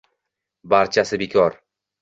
[0.63, 1.63] «Barchasi bekor.